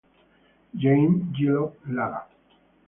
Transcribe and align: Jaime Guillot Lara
Jaime 0.73 1.29
Guillot 1.31 1.75
Lara 1.85 2.25